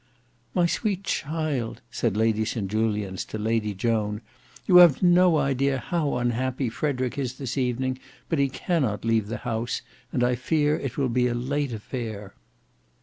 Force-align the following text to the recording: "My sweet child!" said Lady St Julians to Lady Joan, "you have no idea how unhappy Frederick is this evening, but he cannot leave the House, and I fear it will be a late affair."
"My 0.55 0.65
sweet 0.65 1.03
child!" 1.03 1.81
said 1.91 2.17
Lady 2.17 2.43
St 2.43 2.67
Julians 2.71 3.23
to 3.25 3.37
Lady 3.37 3.75
Joan, 3.75 4.21
"you 4.65 4.77
have 4.77 5.03
no 5.03 5.37
idea 5.37 5.77
how 5.77 6.15
unhappy 6.17 6.69
Frederick 6.69 7.19
is 7.19 7.35
this 7.37 7.55
evening, 7.55 7.99
but 8.27 8.39
he 8.39 8.49
cannot 8.49 9.05
leave 9.05 9.27
the 9.27 9.37
House, 9.45 9.83
and 10.11 10.23
I 10.23 10.33
fear 10.33 10.75
it 10.75 10.97
will 10.97 11.07
be 11.09 11.27
a 11.27 11.35
late 11.35 11.71
affair." 11.71 12.33